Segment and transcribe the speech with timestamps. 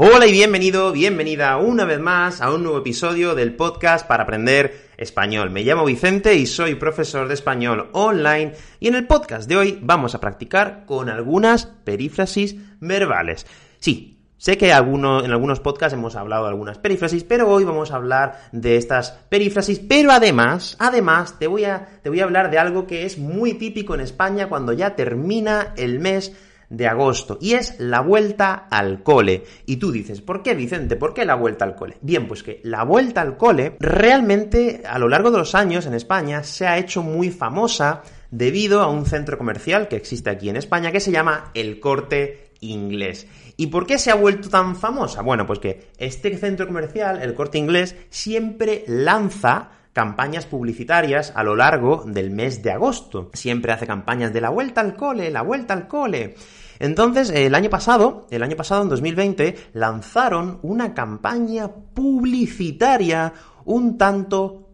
[0.00, 4.90] Hola y bienvenido, bienvenida una vez más a un nuevo episodio del podcast para aprender
[4.96, 5.50] español.
[5.50, 9.78] Me llamo Vicente y soy profesor de español online y en el podcast de hoy
[9.82, 13.44] vamos a practicar con algunas perífrasis verbales.
[13.80, 17.96] Sí, Sé que en algunos podcasts hemos hablado de algunas perífrasis, pero hoy vamos a
[17.96, 22.58] hablar de estas perífrasis, pero además, además, te voy a, te voy a hablar de
[22.60, 26.36] algo que es muy típico en España cuando ya termina el mes
[26.70, 29.44] de agosto y es la vuelta al cole.
[29.66, 30.96] Y tú dices, ¿por qué Vicente?
[30.96, 31.98] ¿Por qué la vuelta al cole?
[32.00, 35.94] Bien, pues que la vuelta al cole realmente a lo largo de los años en
[35.94, 40.56] España se ha hecho muy famosa debido a un centro comercial que existe aquí en
[40.56, 43.26] España que se llama El Corte Inglés.
[43.56, 45.22] ¿Y por qué se ha vuelto tan famosa?
[45.22, 51.56] Bueno, pues que este centro comercial, el Corte Inglés, siempre lanza campañas publicitarias a lo
[51.56, 53.30] largo del mes de agosto.
[53.32, 56.36] Siempre hace campañas de la vuelta al cole, la vuelta al cole.
[56.78, 63.32] Entonces, el año pasado, el año pasado, en 2020, lanzaron una campaña publicitaria
[63.64, 64.68] un tanto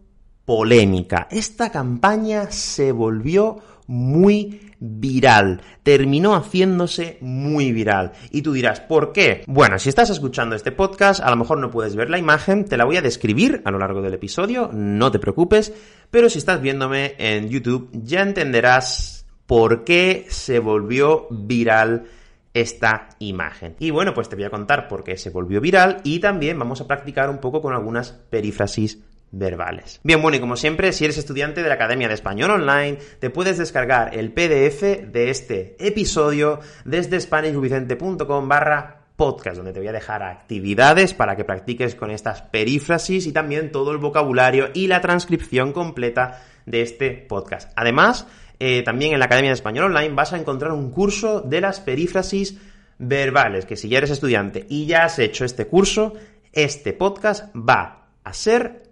[0.45, 1.27] polémica.
[1.31, 8.11] Esta campaña se volvió muy viral, terminó haciéndose muy viral.
[8.31, 9.43] Y tú dirás, ¿por qué?
[9.47, 12.77] Bueno, si estás escuchando este podcast, a lo mejor no puedes ver la imagen, te
[12.77, 15.73] la voy a describir a lo largo del episodio, no te preocupes,
[16.11, 22.05] pero si estás viéndome en YouTube ya entenderás por qué se volvió viral
[22.53, 23.75] esta imagen.
[23.79, 26.81] Y bueno, pues te voy a contar por qué se volvió viral y también vamos
[26.81, 29.03] a practicar un poco con algunas perífrasis
[29.35, 29.99] verbales.
[30.03, 33.29] Bien, bueno, y como siempre, si eres estudiante de la Academia de Español Online, te
[33.29, 39.93] puedes descargar el PDF de este episodio desde SpanishVicente.com barra podcast, donde te voy a
[39.93, 45.01] dejar actividades para que practiques con estas perífrasis y también todo el vocabulario y la
[45.01, 47.71] transcripción completa de este podcast.
[47.75, 48.27] Además,
[48.59, 51.81] eh, también en la Academia de Español Online vas a encontrar un curso de las
[51.81, 52.57] perífrasis
[52.97, 56.13] verbales, que si ya eres estudiante y ya has hecho este curso,
[56.53, 58.84] este podcast va a ser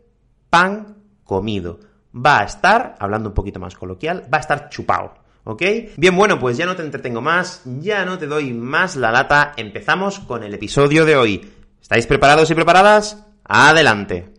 [0.53, 1.79] pan comido.
[2.15, 5.15] Va a estar, hablando un poquito más coloquial, va a estar chupado.
[5.45, 5.63] ¿Ok?
[5.97, 9.53] Bien, bueno, pues ya no te entretengo más, ya no te doy más la lata,
[9.57, 11.53] empezamos con el episodio de hoy.
[11.81, 13.25] ¿Estáis preparados y preparadas?
[13.43, 14.31] Adelante.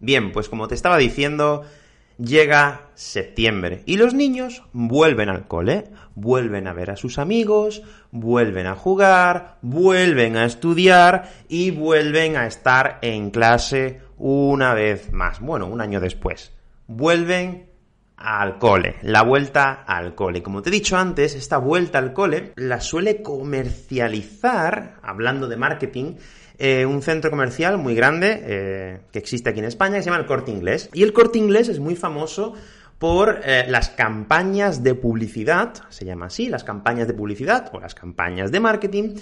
[0.00, 1.64] Bien, pues como te estaba diciendo,
[2.18, 5.84] llega septiembre y los niños vuelven al cole,
[6.14, 12.46] vuelven a ver a sus amigos, vuelven a jugar, vuelven a estudiar y vuelven a
[12.46, 15.40] estar en clase una vez más.
[15.40, 16.52] Bueno, un año después.
[16.86, 17.70] Vuelven
[18.16, 20.42] al cole, la vuelta al cole.
[20.42, 26.14] Como te he dicho antes, esta vuelta al cole la suele comercializar, hablando de marketing,
[26.60, 30.20] eh, un centro comercial muy grande eh, que existe aquí en España que se llama
[30.20, 30.90] el Corte Inglés.
[30.92, 32.52] Y el Corte Inglés es muy famoso
[32.98, 37.94] por eh, las campañas de publicidad, se llama así, las campañas de publicidad o las
[37.94, 39.14] campañas de marketing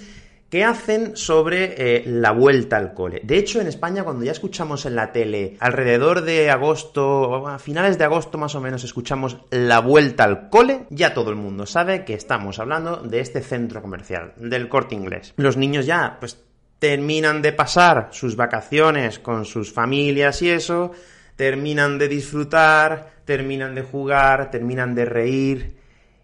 [0.49, 3.21] que hacen sobre la vuelta al cole.
[3.23, 7.99] De hecho, en España, cuando ya escuchamos en la tele, alrededor de agosto, a finales
[7.99, 12.03] de agosto más o menos, escuchamos la vuelta al cole, ya todo el mundo sabe
[12.03, 15.35] que estamos hablando de este centro comercial, del corte inglés.
[15.37, 16.48] Los niños ya, pues
[16.79, 20.91] terminan de pasar sus vacaciones con sus familias y eso,
[21.35, 25.75] terminan de disfrutar, terminan de jugar, terminan de reír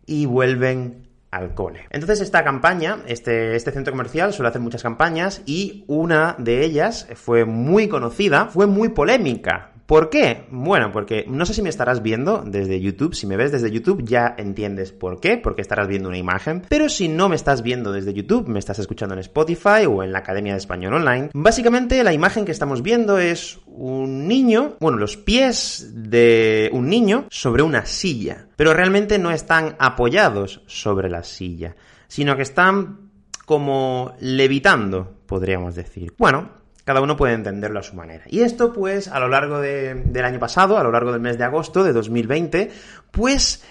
[0.05, 1.85] y vuelven al cole.
[1.89, 7.07] Entonces esta campaña, este, este centro comercial suele hacer muchas campañas y una de ellas
[7.15, 10.45] fue muy conocida, fue muy polémica, ¿Por qué?
[10.49, 13.13] Bueno, porque no sé si me estarás viendo desde YouTube.
[13.13, 16.63] Si me ves desde YouTube ya entiendes por qué, porque estarás viendo una imagen.
[16.67, 20.11] Pero si no me estás viendo desde YouTube, me estás escuchando en Spotify o en
[20.11, 24.97] la Academia de Español Online, básicamente la imagen que estamos viendo es un niño, bueno,
[24.97, 28.47] los pies de un niño sobre una silla.
[28.55, 31.75] Pero realmente no están apoyados sobre la silla,
[32.07, 33.11] sino que están
[33.45, 36.13] como levitando, podríamos decir.
[36.17, 38.23] Bueno, cada uno puede entenderlo a su manera.
[38.27, 41.43] Y esto, pues, a lo largo del año pasado, a lo largo del mes de
[41.43, 42.71] agosto de 2020,
[43.09, 43.63] pues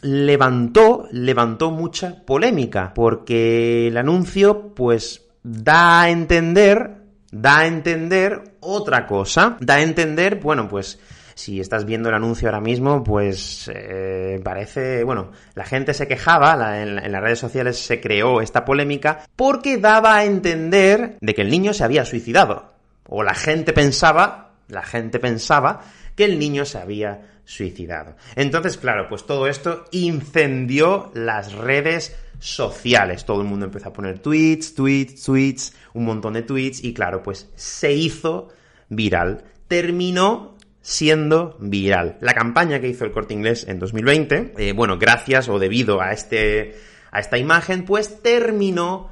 [0.00, 6.98] levantó, levantó mucha polémica, porque el anuncio, pues, da a entender,
[7.32, 11.00] da a entender otra cosa, da a entender, bueno, pues,
[11.34, 16.80] si estás viendo el anuncio ahora mismo, pues eh, parece, bueno, la gente se quejaba,
[16.80, 21.42] en, en, las redes sociales se creó esta polémica porque daba a entender de que
[21.42, 22.72] el niño se había suicidado.
[23.08, 25.80] O la gente pensaba, la gente pensaba
[26.14, 28.16] que el niño se había suicidado.
[28.36, 33.24] Entonces, claro, pues todo esto incendió las redes sociales.
[33.24, 37.22] Todo el mundo empezó a poner tweets, tweets, tweets, un montón de tweets y claro,
[37.22, 38.48] pues se hizo
[38.88, 39.44] viral.
[39.68, 42.18] Terminó siendo viral.
[42.20, 46.12] La campaña que hizo el Corte Inglés en 2020, eh, bueno, gracias o debido a
[46.12, 46.76] este
[47.10, 49.10] a esta imagen, pues terminó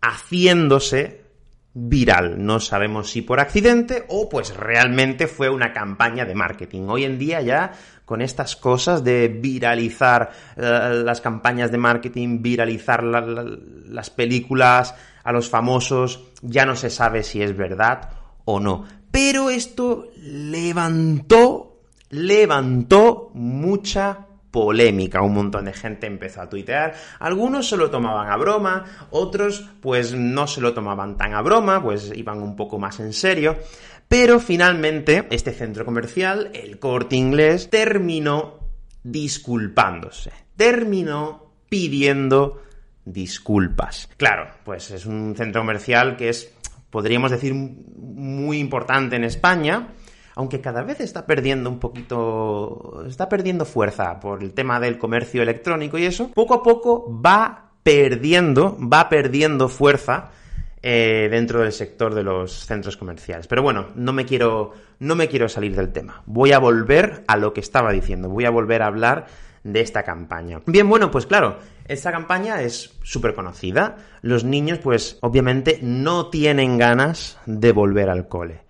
[0.00, 1.24] haciéndose
[1.72, 2.44] viral.
[2.44, 6.82] No sabemos si por accidente o pues realmente fue una campaña de marketing.
[6.88, 7.72] Hoy en día ya
[8.04, 10.60] con estas cosas de viralizar uh,
[11.04, 13.46] las campañas de marketing, viralizar la, la,
[13.86, 18.10] las películas a los famosos, ya no se sabe si es verdad
[18.44, 18.84] o no.
[19.10, 21.80] Pero esto levantó,
[22.10, 25.22] levantó mucha polémica.
[25.22, 26.94] Un montón de gente empezó a tuitear.
[27.18, 31.82] Algunos se lo tomaban a broma, otros pues no se lo tomaban tan a broma,
[31.82, 33.56] pues iban un poco más en serio.
[34.08, 38.58] Pero finalmente este centro comercial, el corte inglés, terminó
[39.02, 40.32] disculpándose.
[40.56, 42.62] Terminó pidiendo
[43.04, 44.08] disculpas.
[44.16, 46.52] Claro, pues es un centro comercial que es
[46.90, 49.88] podríamos decir, muy importante en España,
[50.34, 55.42] aunque cada vez está perdiendo un poquito, está perdiendo fuerza por el tema del comercio
[55.42, 60.30] electrónico y eso, poco a poco va perdiendo, va perdiendo fuerza
[60.82, 63.46] eh, dentro del sector de los centros comerciales.
[63.46, 66.22] Pero bueno, no me quiero, no me quiero salir del tema.
[66.26, 68.28] Voy a volver a lo que estaba diciendo.
[68.28, 69.26] Voy a volver a hablar
[69.62, 70.62] de esta campaña.
[70.66, 73.96] Bien, bueno, pues claro, esta campaña es súper conocida.
[74.22, 78.62] Los niños, pues, obviamente no tienen ganas de volver al cole.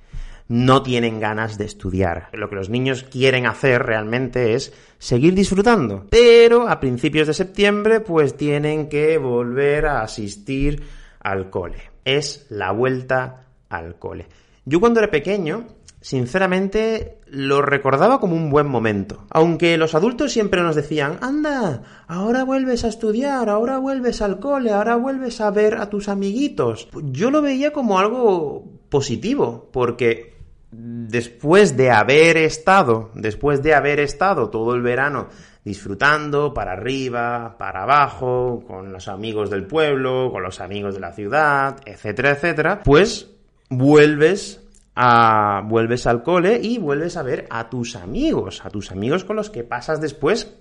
[0.48, 2.28] No tienen ganas de estudiar.
[2.32, 6.06] Lo que los niños quieren hacer realmente es seguir disfrutando.
[6.10, 10.82] Pero a principios de septiembre, pues tienen que volver a asistir
[11.20, 11.90] al cole.
[12.04, 14.26] Es la vuelta al cole.
[14.64, 15.66] Yo cuando era pequeño,
[16.00, 19.24] sinceramente lo recordaba como un buen momento.
[19.30, 24.72] Aunque los adultos siempre nos decían, anda, ahora vuelves a estudiar, ahora vuelves al cole,
[24.72, 26.88] ahora vuelves a ver a tus amiguitos.
[27.04, 30.34] Yo lo veía como algo positivo, porque
[30.72, 35.28] después de haber estado, después de haber estado todo el verano
[35.64, 41.12] disfrutando para arriba, para abajo, con los amigos del pueblo, con los amigos de la
[41.12, 43.30] ciudad, etcétera, etcétera, pues
[43.68, 44.60] vuelves
[45.64, 49.50] vuelves al cole y vuelves a ver a tus amigos, a tus amigos con los
[49.50, 50.56] que pasas después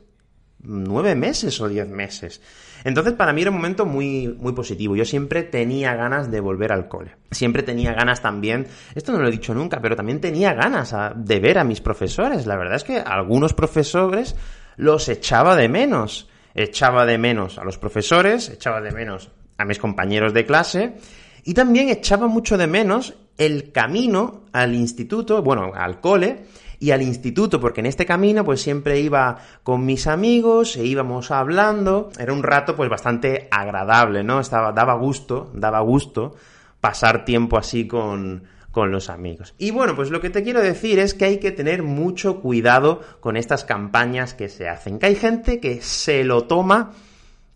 [0.62, 2.42] nueve meses o diez meses.
[2.84, 4.96] Entonces, para mí era un momento muy, muy positivo.
[4.96, 7.16] Yo siempre tenía ganas de volver al cole.
[7.32, 11.40] Siempre tenía ganas también, esto no lo he dicho nunca, pero también tenía ganas de
[11.40, 12.46] ver a mis profesores.
[12.46, 14.36] La verdad es que algunos profesores
[14.78, 16.30] los echaba de menos.
[16.56, 20.96] Echaba de menos a los profesores, echaba de menos a mis compañeros de clase
[21.44, 26.44] y también echaba mucho de menos el camino al instituto, bueno, al cole
[26.78, 31.32] y al instituto, porque en este camino pues siempre iba con mis amigos e íbamos
[31.32, 34.40] hablando, era un rato pues bastante agradable, ¿no?
[34.40, 36.36] Estaba, daba gusto, daba gusto
[36.80, 39.54] pasar tiempo así con, con los amigos.
[39.58, 43.02] Y bueno, pues lo que te quiero decir es que hay que tener mucho cuidado
[43.20, 46.92] con estas campañas que se hacen, que hay gente que se lo toma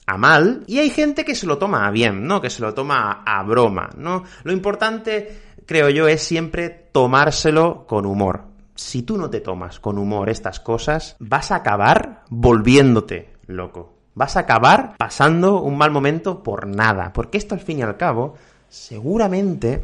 [0.05, 2.41] a mal y hay gente que se lo toma a bien, ¿no?
[2.41, 4.23] Que se lo toma a, a broma, ¿no?
[4.43, 8.45] Lo importante, creo yo, es siempre tomárselo con humor.
[8.75, 13.93] Si tú no te tomas con humor estas cosas, vas a acabar volviéndote loco.
[14.15, 17.13] Vas a acabar pasando un mal momento por nada.
[17.13, 18.35] Porque esto al fin y al cabo,
[18.69, 19.83] seguramente,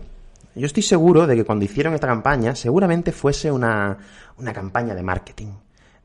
[0.55, 3.97] yo estoy seguro de que cuando hicieron esta campaña, seguramente fuese una,
[4.37, 5.53] una campaña de marketing.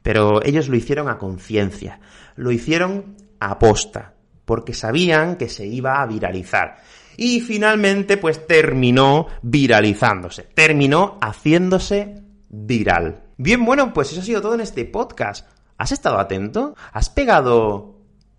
[0.03, 2.01] Pero ellos lo hicieron a conciencia.
[2.37, 4.13] Lo hicieron aposta,
[4.45, 6.79] porque sabían que se iba a viralizar.
[7.17, 13.25] Y finalmente, pues terminó viralizándose, terminó haciéndose viral.
[13.37, 15.47] Bien, bueno, pues eso ha sido todo en este podcast.
[15.77, 16.77] ¿Has estado atento?
[16.93, 17.95] ¿Has pegado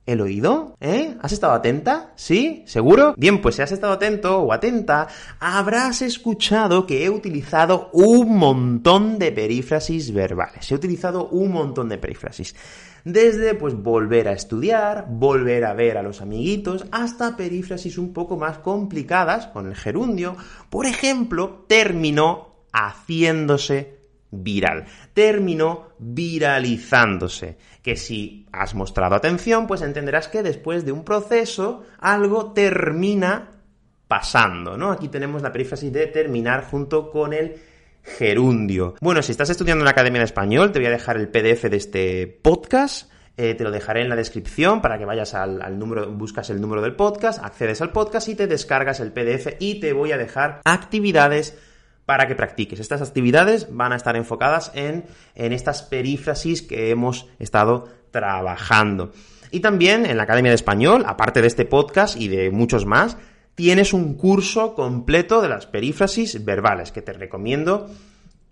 [0.06, 0.78] el oído?
[0.80, 1.18] ¿Eh?
[1.22, 2.14] ¿Has estado atenta?
[2.16, 2.64] ¿Sí?
[2.66, 3.14] ¿Seguro?
[3.18, 5.08] Bien, pues si has estado atento o atenta,
[5.40, 10.72] habrás escuchado que he utilizado un montón de perífrasis verbales.
[10.72, 12.56] He utilizado un montón de perífrasis.
[13.06, 18.36] Desde pues volver a estudiar, volver a ver a los amiguitos, hasta perífrasis un poco
[18.36, 20.36] más complicadas con el gerundio.
[20.72, 24.00] Por ejemplo, terminó haciéndose
[24.32, 24.86] viral.
[25.14, 27.60] Terminó viralizándose.
[27.84, 33.52] Que si has mostrado atención, pues entenderás que después de un proceso algo termina
[34.08, 34.92] pasando, ¿no?
[34.92, 37.56] Aquí tenemos la perífrasis de terminar junto con el
[38.06, 38.96] gerundio.
[39.02, 41.64] Bueno, si estás estudiando en la Academia de Español, te voy a dejar el PDF
[41.64, 43.12] de este podcast.
[43.38, 46.82] Eh, te lo dejaré en la descripción para que vayas al, número, buscas el número
[46.82, 50.62] del podcast, accedes al podcast y te descargas el PDF y te voy a dejar
[50.64, 51.58] actividades
[52.06, 52.80] para que practiques.
[52.80, 59.12] Estas actividades van a estar enfocadas en, en estas perífrasis que hemos estado trabajando.
[59.52, 63.18] Y también en la Academia de Español, aparte de este podcast y de muchos más,
[63.56, 67.90] tienes un curso completo de las perífrasis verbales que te recomiendo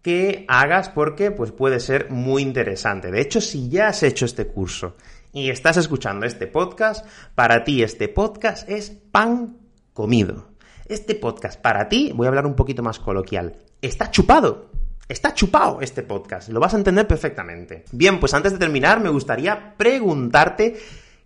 [0.01, 3.09] que hagas porque pues puede ser muy interesante.
[3.09, 4.95] De hecho, si ya has hecho este curso
[5.31, 7.05] y estás escuchando este podcast,
[7.35, 9.57] para ti este podcast es pan
[9.93, 10.49] comido.
[10.85, 14.71] Este podcast para ti, voy a hablar un poquito más coloquial, está chupado.
[15.07, 17.83] Está chupado este podcast, lo vas a entender perfectamente.
[17.91, 20.77] Bien, pues antes de terminar me gustaría preguntarte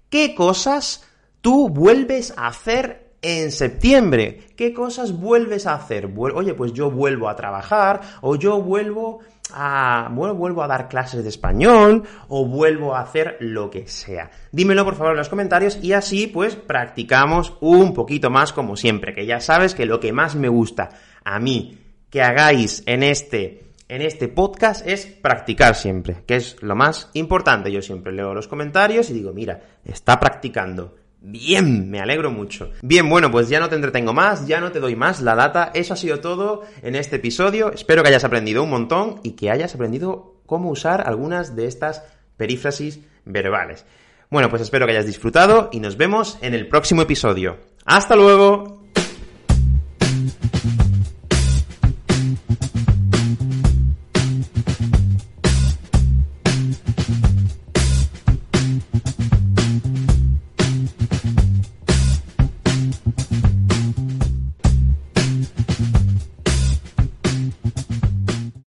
[0.09, 1.05] qué cosas
[1.41, 4.39] tú vuelves a hacer en septiembre.
[4.55, 6.09] ¿Qué cosas vuelves a hacer?
[6.15, 9.19] Oye, pues yo vuelvo a trabajar, o yo vuelvo
[9.51, 14.31] a, vuelvo a dar clases de español, o vuelvo a hacer lo que sea.
[14.53, 19.13] Dímelo por favor en los comentarios y así pues practicamos un poquito más como siempre,
[19.13, 20.89] que ya sabes que lo que más me gusta
[21.25, 21.79] a mí
[22.09, 27.71] que hagáis en este en este podcast es practicar siempre, que es lo más importante.
[27.71, 30.95] Yo siempre leo los comentarios y digo, mira, está practicando
[31.29, 32.71] Bien, me alegro mucho.
[32.81, 35.71] Bien, bueno, pues ya no te entretengo más, ya no te doy más la data.
[35.73, 37.69] Eso ha sido todo en este episodio.
[37.73, 42.01] Espero que hayas aprendido un montón y que hayas aprendido cómo usar algunas de estas
[42.37, 43.85] perífrasis verbales.
[44.29, 47.57] Bueno, pues espero que hayas disfrutado y nos vemos en el próximo episodio.
[47.83, 48.76] ¡Hasta luego!